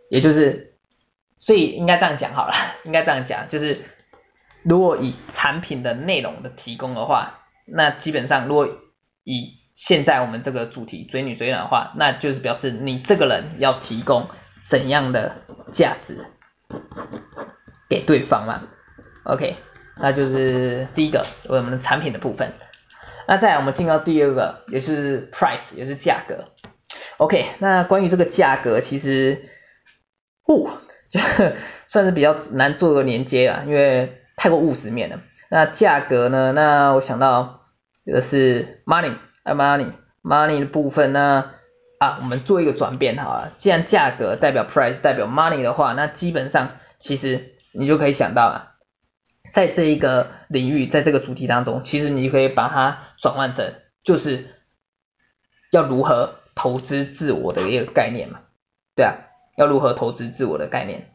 [0.10, 0.78] 也就是，
[1.38, 2.54] 所以应该这样讲好了，
[2.86, 3.82] 应该这样讲，就是
[4.64, 8.70] 如果以产品的内容的提供的话，那基本上如果
[9.26, 14.30] 以现在我们这个主题追女追男的话，那就是表示你这个人要提供
[14.62, 15.42] 怎样的
[15.74, 16.26] 价值
[17.90, 18.64] 给对方嘛
[19.28, 19.56] ，OK，
[19.98, 22.54] 那就是第一个我们的产品的部分，
[23.28, 26.46] 那再来我们进到第二个，也是 price，也是价格
[27.18, 29.50] ，OK，那关于这个价格其实。
[30.50, 31.20] 哦，就
[31.88, 35.20] 算是比较难做个连接啊，因为太过务实面了。
[35.50, 36.54] 那价格呢？
[36.54, 37.66] 那我想到
[38.06, 39.92] 这个是 money，money，money
[40.24, 41.52] money 的部分呢
[42.00, 43.52] 啊，我们做一个转变好了。
[43.58, 48.67] 既然价格代表 price 代表 money 的话，那基本上其实你就可以想到啊，
[49.50, 54.48] 在这一个领域，在这个主题当中，其实你可以把它转换成就是
[55.72, 58.40] 要如何投资自我的一个概念嘛，
[58.96, 59.16] 对啊。
[59.58, 61.10] 要如何投资自我的概念，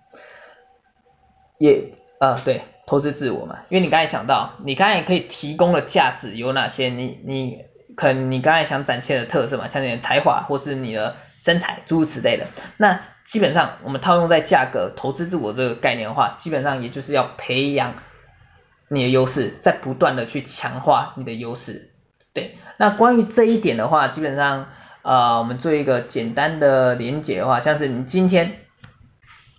[1.60, 6.88] 也呃对，投资自我嘛，因为你刚才想到，你刚才可以提供的价值有哪些？
[6.88, 7.58] 你你
[7.94, 12.48] 可能你刚才想展现的特色嘛，像你的才华或是你的身材诸如此类的。
[12.78, 17.94] 那基本上我们套用在价格投资自我这个概念的话，基本上也就是要培养
[18.92, 21.90] 你的优势，在不断的去强化你的优势。
[22.32, 24.68] 对，那关于这一点的话，基本上。
[25.04, 28.60] 呃，我们做一个简单的连结的话，像是你今天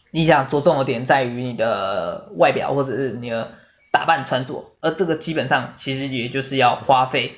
[0.09, 3.51] 你想着重的点在于你的外表或者是你的
[3.91, 7.35] 打扮穿着，而这个基本上其实也就是要花费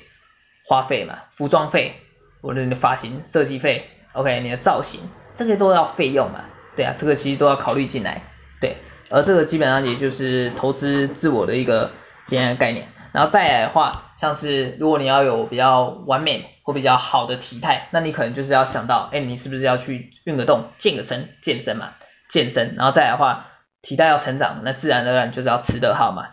[0.68, 1.96] 花费嘛，服装费
[2.42, 5.00] 或者你的发型设计费，OK，你的造型
[5.34, 6.44] 这些都要费用嘛，
[6.76, 8.22] 对啊，这个其实都要考虑进来，
[8.60, 8.76] 对，
[9.08, 11.90] 而这个基本上也就是投资自我的一个
[12.26, 12.88] 简单的概念。
[13.12, 21.94] 然后再来的话，像是如果你要有比较完美或比较好的体态，那你可能就是要想到，哎，你是不是要去运个动，健个身，健身嘛，
[22.28, 22.74] 健身。
[22.76, 23.46] 然后再来的话，
[23.80, 26.28] 体态要成长，那自然而然就是要吃得好嘛。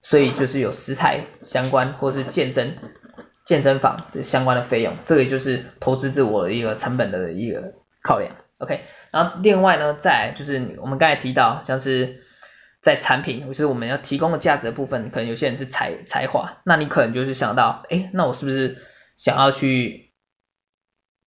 [0.00, 2.76] 所以就是有食材相关或是健身
[3.44, 7.72] 健身房的相关的费用，这个就是投资自我的一个成本的一个
[8.04, 8.30] 考量。
[8.58, 12.22] OK，然后另外呢，在就是我们刚才提到像是。
[12.82, 18.76] 在产品或是我们要提供的价值的部分，可能有些人是才才华，那你可能就是想到，哎，那我是不是
[19.16, 20.12] 想要去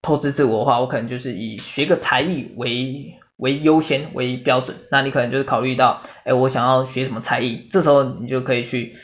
[0.00, 8.96] 投资自我的话，我可能就是以学个才艺为为优先为标准，那你可能就是考虑到，哎，我想要学什么才艺，这时候你就可以去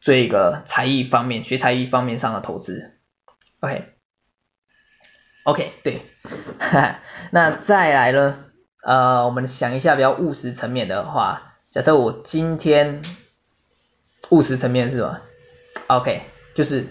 [0.00, 2.94] 做一个才艺方面，学才艺方面上的投资
[3.60, 3.91] ，OK、
[5.44, 5.54] okay.
[5.54, 6.02] okay, 对，
[7.30, 8.44] 那再来呢，
[8.82, 13.02] 呃，我们想一下比较务实层面的话，假设我今天
[14.30, 15.22] 务实层面是吧
[15.88, 16.22] ？OK，
[16.54, 16.86] 就是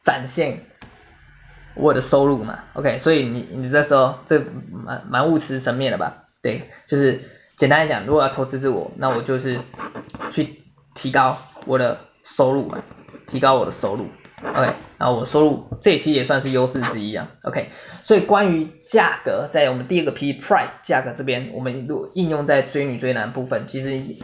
[0.00, 0.66] 展现。
[1.78, 6.24] 我的收入嘛，OK，所以你你这时候这蛮蛮务实层面的吧？
[6.40, 7.20] 对，就是
[7.54, 9.60] 简单来讲，如果要投资自我，那我就是
[10.30, 10.62] 去
[10.94, 11.36] 提高
[11.66, 12.82] 我的收入嘛，
[13.26, 14.08] 提高我的收入
[14.42, 17.68] ，OK，然后我收入这一期也算是优势之一啊，OK，
[18.04, 24.16] 所以关于价格，在我们第二个 P price 价格这边，我们如应用在追女追男部分，其实。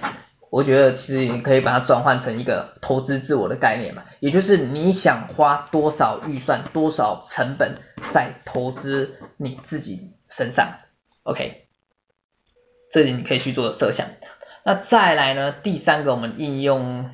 [0.54, 7.76] 我觉得其实你可以把它转换成一个投资自我的概念嘛，也就是你想花多少预算、多少成本
[8.10, 10.74] 在投资你自己身上
[11.22, 11.68] ，OK，
[12.90, 14.08] 这里你可以去做设想。
[14.62, 17.08] 那再来呢，第三个我们应用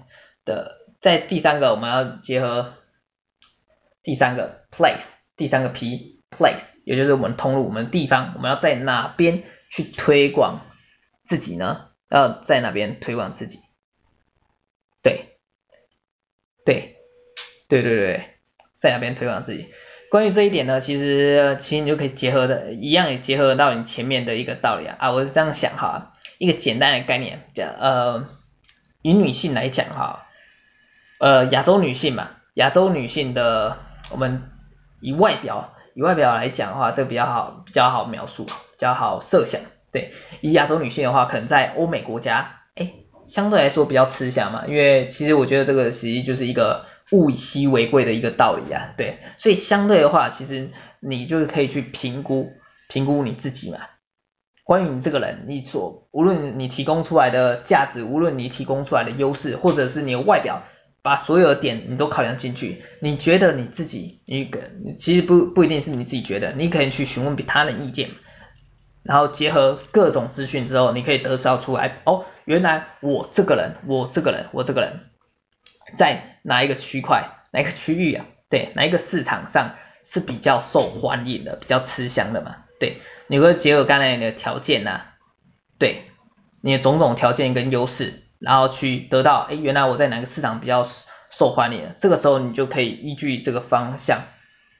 [0.45, 2.73] 的，在第三个我们要结合
[4.09, 10.65] 第三个 place，第三个 P place，也就是我们通路、我们地方，我们要在哪边去推广
[11.25, 11.91] 自己呢？
[12.09, 13.59] 要在哪边推广自己？
[15.03, 15.37] 对，
[16.65, 16.97] 对，
[17.69, 18.31] 对对对，
[18.79, 19.69] 在哪边推广自己？
[20.11, 24.97] 关于这一点呢，其实其实你就可以结合的，一样也结合到你前面的一个道理啊。
[24.99, 28.27] 啊，我是这样想哈，一个简单的概念，讲呃，
[29.03, 30.27] 以女性来讲哈，
[31.19, 33.77] 呃，亚洲女性嘛，亚洲女性的，
[34.11, 34.43] 我们
[35.01, 39.61] 以外表以外表来讲的话，这个比较好比较好描述，比较好设想。
[39.91, 42.93] 对，以亚洲女性的话，可能在欧美国家，哎，
[43.27, 52.53] 相对来说比较吃香嘛，因为其实我觉得这个其实就是一个物以稀为贵的一个道理啊，对，所以相对的话，其实你就是可以去评估
[52.89, 53.79] 评估你自己嘛，
[54.63, 60.65] 关于你这个人，你所无论你提供出来的价值，无论你提供出来的优势，或者是你的外表，
[61.09, 64.61] 把所有的点你都考量进去，你觉得你自己一个，
[64.99, 68.11] 其实不不一定是你自己觉得，你可以去询问比他人意见。
[69.05, 75.01] 然后结合各种资讯之后，你可以得到出来哦，原来我这个人，我这个人，我这个人，
[75.97, 78.27] 在哪一个区块，哪一个区域啊？
[78.51, 82.57] 对，哪一个市场上是比较受欢迎的，比较吃香的嘛？
[82.79, 85.15] 对，你会结合刚才你的条件呐、啊，
[85.79, 86.03] 对，
[86.61, 90.85] 你的种种条件跟优势，然后去得到，哎，原来我在哪个市场比较
[91.31, 91.95] 受欢迎？
[91.99, 94.23] 这个时候你就可以依据这个方向。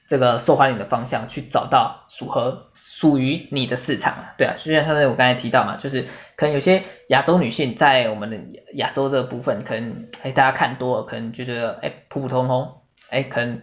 [0.07, 13.61] 这个受欢迎的方向去找到属合属于你的市场，对啊，就像刚才我刚才提到嘛，就是可能有些亚洲女性在我们的亚洲这部分，可能哎大家看多了，可能就觉得哎普普通通，哎可能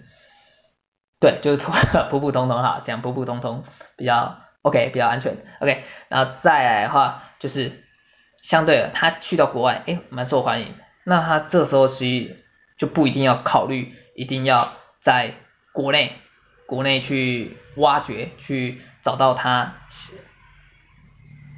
[1.18, 1.72] 对就是普
[2.10, 3.64] 普普通通哈，这样普普通通
[3.96, 7.85] 比较 OK 比较安全 OK，然后再来的话就是
[8.46, 10.68] 相对的，他去到国外哎蛮受欢迎，
[11.04, 12.44] 那他这时候其实
[12.78, 15.34] 就不一定要考虑一定要在
[15.72, 16.12] 国内。
[16.68, 19.86] 国内去挖掘，去找到他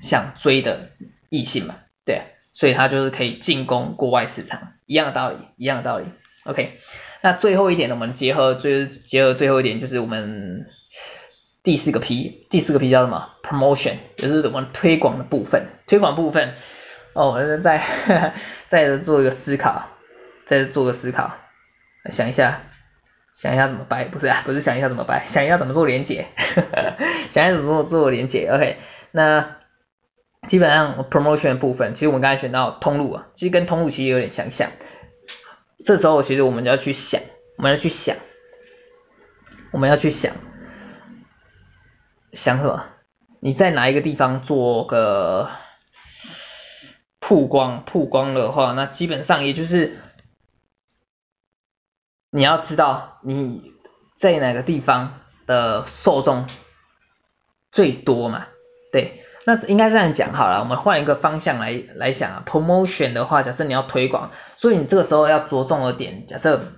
[0.03, 0.91] 想追的
[1.31, 6.05] 异性嘛，对，所以他就是可以进攻国外市场，一样的道理，一样的道理。
[6.45, 6.79] OK，
[7.23, 10.67] 那最后一点呢，我们结合最结合最后一点就是我们
[11.63, 15.69] 第四个 P，第四个 P 叫什么？Promotion，也就是我们推广的部分。
[15.87, 16.55] 推广部分，
[17.15, 17.83] 哦，我们再
[18.67, 19.89] 再做一个思考，
[20.45, 21.33] 再做个思考，
[22.11, 22.61] 想一下。
[23.35, 26.27] 想一下怎么掰，不是啊，不是想一下怎么掰，想一下怎么做连接，
[27.31, 28.79] 想一下怎么做做连接，OK，
[29.13, 29.59] 那
[30.49, 34.73] 基本上 promotion 的部分，其实我们刚才选到通路啊，其实跟通路其实有点相像，
[35.85, 37.23] 这时候其实我们就要去想，
[37.59, 38.17] 我们要去想，
[39.71, 40.35] 我们要去想，
[42.33, 42.87] 想什么？
[43.39, 45.49] 你在哪一个地方做个
[47.29, 47.85] 曝光？
[47.85, 49.99] 曝光的话，那基本上也就是。
[52.31, 53.73] 你要知道你
[54.15, 56.47] 在哪个地方的受众
[57.73, 58.47] 最多嘛？
[58.93, 60.61] 对，那应该这样讲好了。
[60.61, 66.73] 我们换一个方向来来想啊，promotion 的话，假设你要推广，所以你这个时候要着重的点，假设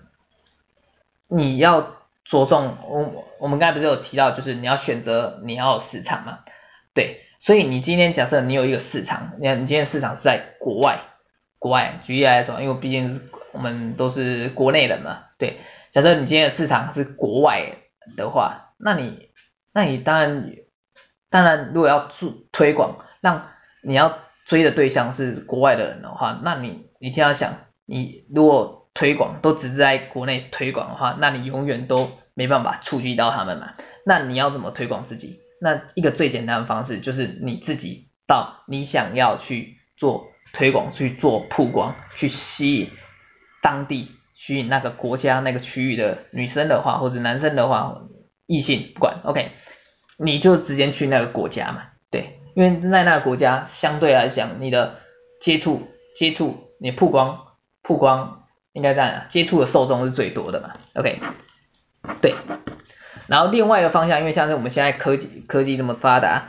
[1.26, 6.38] 你要着重，我我们刚才不是有提到，就是你要选择你要市场嘛？
[6.94, 11.00] 对，所以你今天假设你有一个市场，你看你今天市场是在国外，
[11.58, 13.22] 国外举例来说，因为毕竟是
[13.52, 15.24] 我们都是国内人嘛。
[15.38, 15.58] 对，
[15.90, 17.78] 假设你今天的市场是国外
[18.14, 19.30] 的话，那你，
[19.72, 20.52] 那你当然，
[21.30, 23.48] 当然如果要做推广，让
[23.82, 33.72] 你要追的对象是国外的人的话，那你一定要想，你如果推广都只是在国内推广的话，那你永远都没办法触及到他们嘛。
[34.04, 35.40] 那你要怎么推广自己？
[35.60, 42.90] 那一个最简单的方式就是你自己到你想要去做推广、去做曝光、去吸引
[43.62, 48.02] 当地、吸引那个国家、那个区域的女生的话，或者男生的话，
[48.46, 49.50] 异性不管，OK，
[50.18, 54.98] 你就直接去那个国家嘛，对，因为在那个国家相对来讲，你的
[55.40, 57.38] 接触、接触、你曝光、
[57.82, 61.20] 曝光应该这样，接触的受众是最多的嘛，OK，
[62.22, 62.34] 对。
[63.30, 66.48] 然后另外一个方向，因为像是我们现在科技科技这么发达，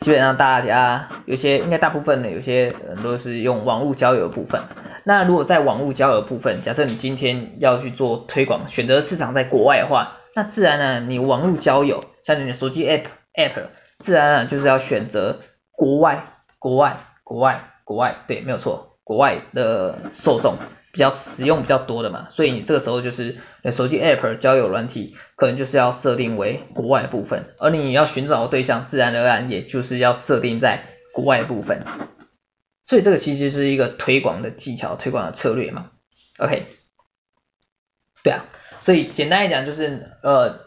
[0.00, 4.60] 基本上大家有些应该大部分的有些人都是用网络交友的部分。
[5.04, 13.66] 那如果在网络交友的部分，假设你今天要去做推广，选择市场在国外的话，那自然呢，你网络交友，像你的手机 app app，
[13.98, 15.38] 自然呢就是要选择
[15.70, 16.24] 国外
[16.58, 20.56] 国外国外国外，对，没有错，国外的受众。
[20.94, 23.38] 比较使用比较多的嘛，所以你这个时候就是
[23.72, 31.84] 手机 App 交友软体，可能就是要设定为国外部分，而你要寻找的对象，自然而然也就是要设定在国外部分。
[32.84, 35.90] 所以这个其实是一个推广的技巧，推广的策略嘛。
[36.38, 36.68] OK，
[38.22, 38.44] 对啊，
[38.80, 40.60] 所以简单来讲就是，呃，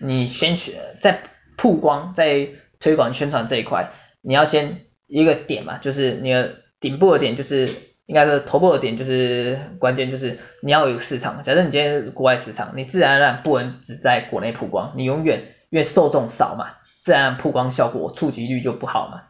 [0.00, 1.24] 你先去在
[1.56, 3.90] 曝光、在推广宣传这一块，
[4.20, 7.90] 你要先一个点嘛，就是你的顶部的点就是。
[8.06, 11.42] 应该是头部的点就是关键，就是你要有市场。
[11.42, 19.22] 假设你今天是国外市场，你自然而然不能只在国内曝光，你永远因为受众少嘛，自然曝光效果触及率就不好嘛。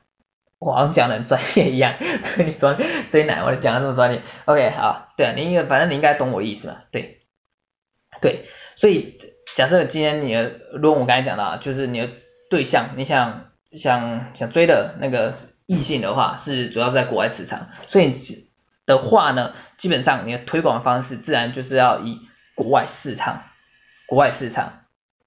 [0.58, 2.76] 我好像讲的很专业一样，所以你说
[3.08, 7.20] 所以哪我讲的这么专业？OK 好，对，你应该反正你应该懂我意思嘛，对，
[8.20, 9.16] 对，所以
[9.54, 12.08] 假设今天你的，如果我刚才讲到，就是你的
[12.48, 15.34] 对象，你想想想追的那个
[15.66, 18.12] 异性的话，是主要是在国外市场，所以。
[18.84, 22.20] 的话呢，基本上你的推广方式自然就是要以
[22.56, 23.44] 国外市场、
[24.06, 24.80] 国外市场、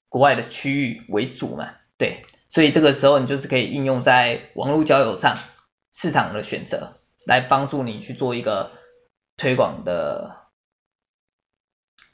[0.10, 5.38] 国外的区域为主嘛，对，所以这个时候你就是可以应用在网络交友上
[5.94, 8.72] 市场的选择，来帮助你去做一个
[9.38, 10.36] 推广的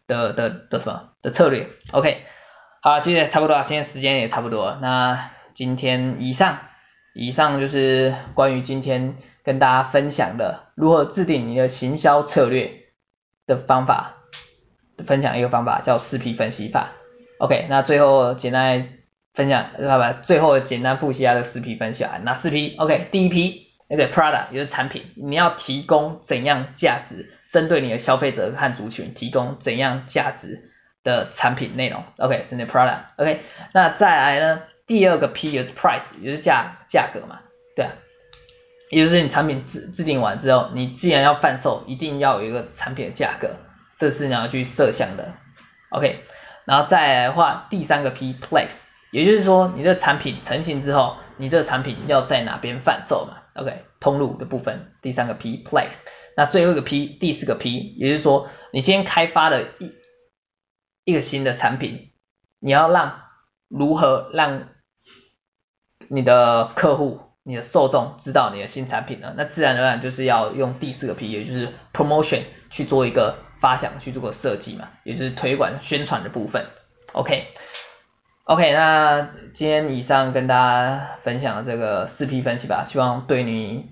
[0.06, 2.24] 的的的，什么的策略，OK，
[2.82, 6.60] 好，今天差不多了，今天时间也差不多，那今天以上
[7.16, 9.16] 以上就是关于今天。
[9.44, 12.72] 跟大家分享的如何制定你的行销策略
[13.46, 14.16] 的方法，
[15.06, 16.94] 分享一个方法叫四 P 分析法。
[17.38, 18.90] OK，那最后简单
[19.36, 30.72] 分享，好吧，最后简单复习一下这四 P 分析啊，哪四 P？OK，第一 P 那个 Product 也就是产品，你要提供怎样价值，针对你的消费者和族群提供怎样价值
[31.04, 32.04] 的产品内容。
[32.18, 33.04] OK，针对 Product。
[33.18, 37.42] OK，那再来呢，第二个 P 也是 Price，也就是价价格嘛，
[37.76, 37.92] 对啊。
[38.92, 43.56] 也就是你产品制制定完之后，你既然要贩售，一定要有一个产品的价格，
[43.96, 45.34] 这是你要去设想的
[45.92, 46.20] ，OK。
[46.66, 53.86] 然后再来的话，第三个 P Place，也就是说你这产品成型之后，你这产品要在哪边贩售嘛，OK。
[54.02, 56.02] 通路的部分，第三个 P Place。
[56.36, 59.94] 那最后一个 P，第四个 P，也就是说你今天开发了一
[61.06, 62.12] 一个新的产品，
[62.60, 63.22] 你要让
[63.70, 64.68] 如何让
[66.10, 67.31] 你的客户。
[67.44, 76.66] 你的受众知道你的新产品了，那自然而然就是要用第四个 P，也就是 promotion 去做一个发想，去做个设计嘛，也就是推广宣传的部分。
[77.14, 83.89] OK，OK，、那今天以上跟大家分享的这个四 P 分析吧，希望对你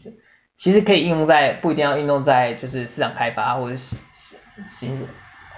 [0.55, 3.95] 其实可以应用在不一定要应用在就是市场开发或者是
[4.67, 5.07] 行。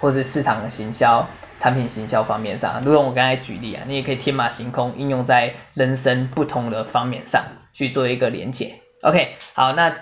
[0.00, 1.28] 或是市场的行销、
[1.58, 7.44] 产品行销方面上，如果我刚才举例啊，你也可以天马行空应用在人生不同的方面上
[7.82, 8.80] 去做一个连接。
[9.02, 9.96] OK，好，那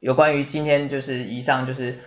[0.00, 1.98] 有关于今天就是以上就是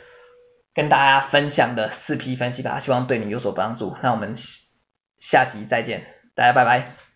[0.74, 3.96] 跟大家分享的四批分析吧，希望对你有所帮助。
[4.02, 4.34] 那我们
[5.20, 7.09] 下集再见，大家拜拜。